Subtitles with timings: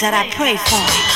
[0.00, 1.07] That I pray for.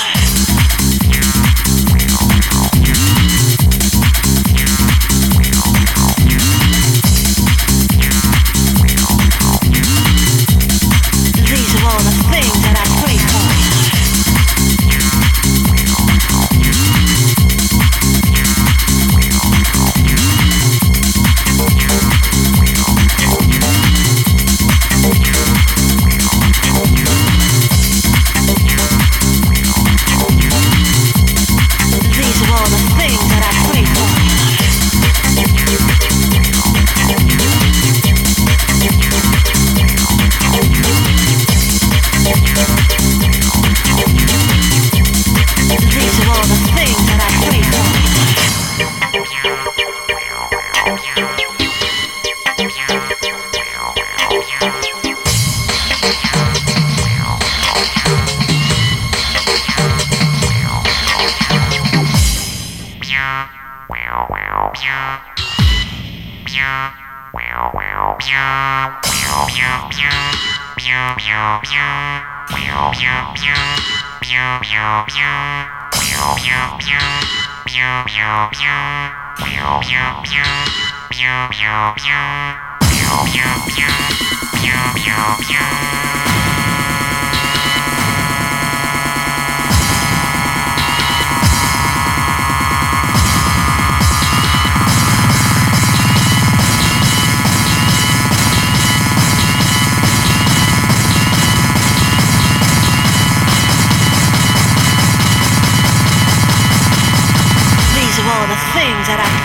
[66.52, 66.60] These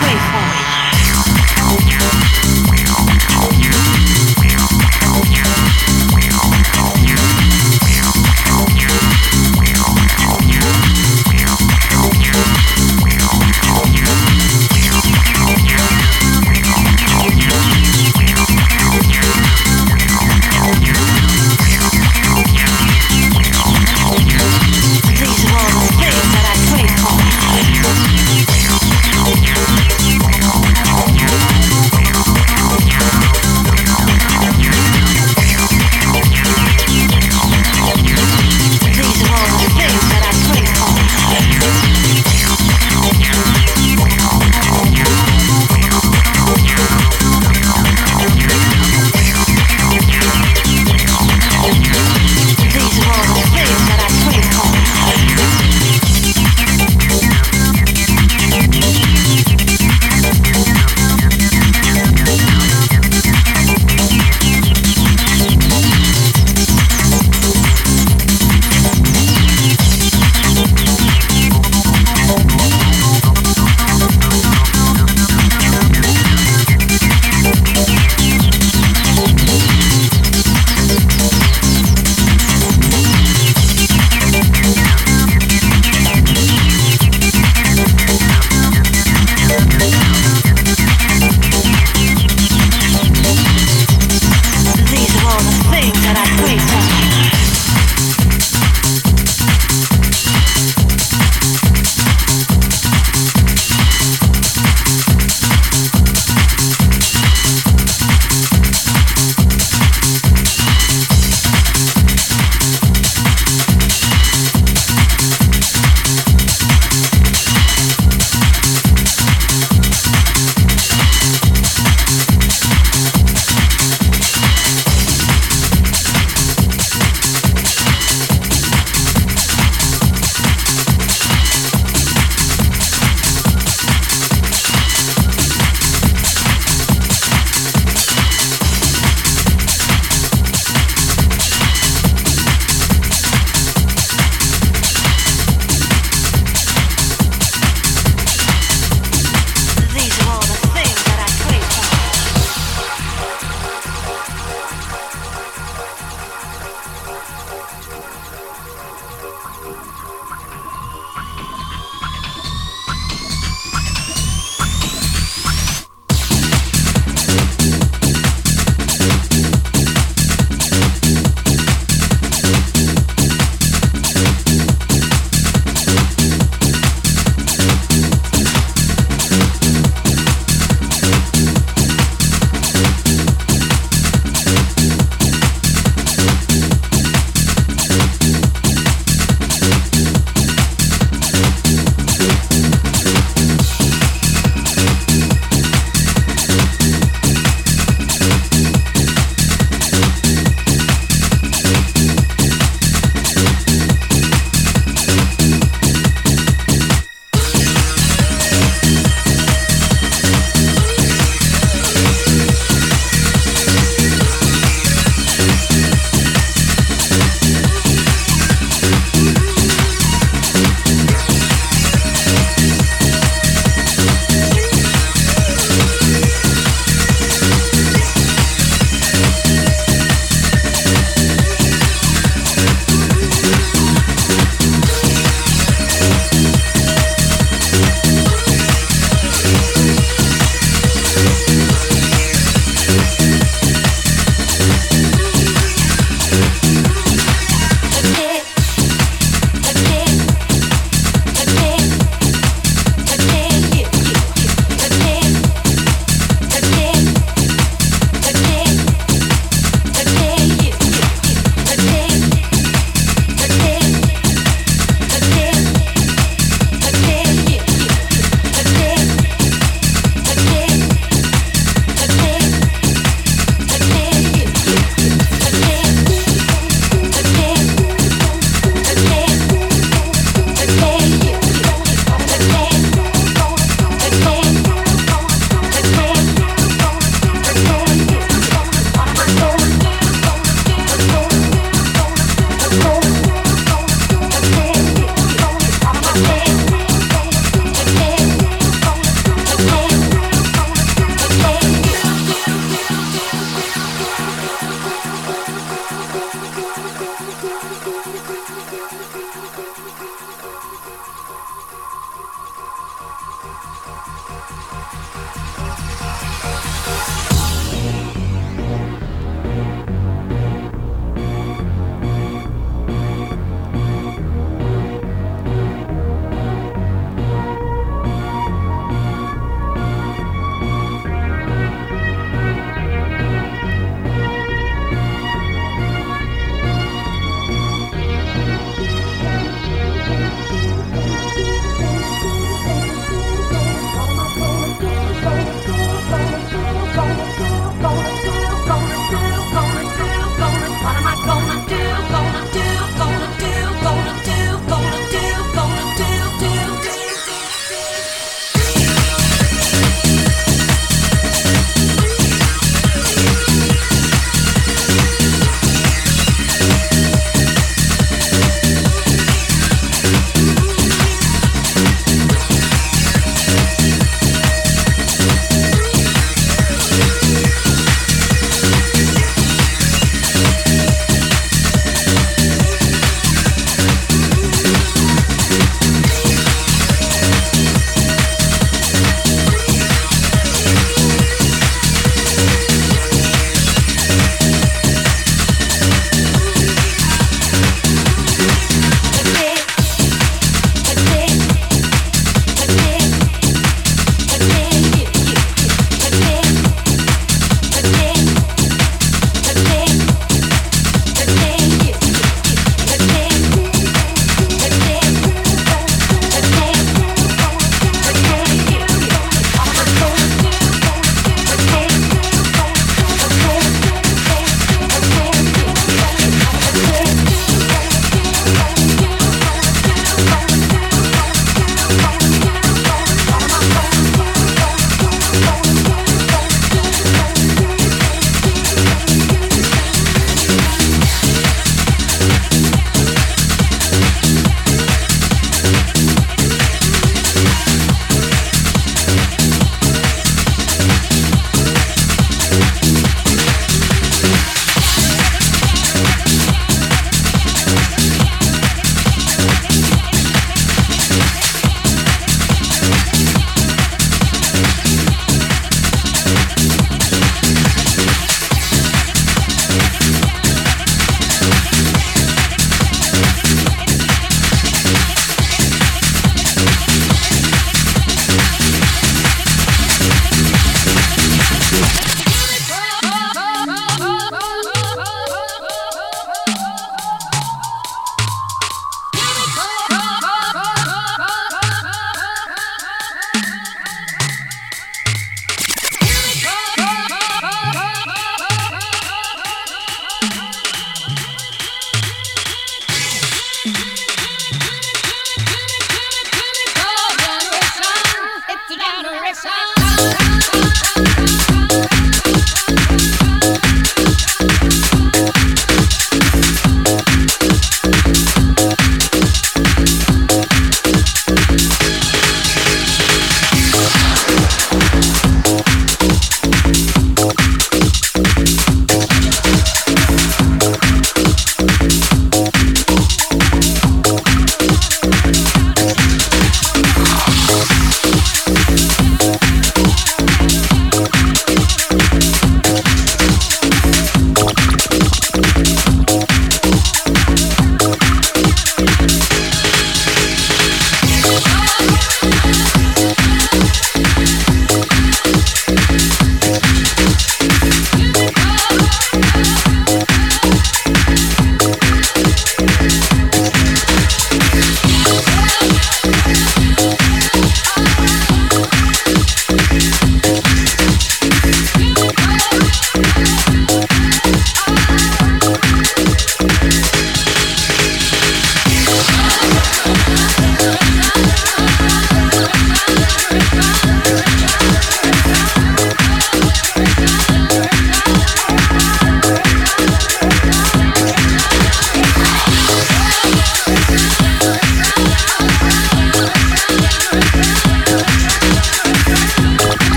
[0.00, 0.37] place.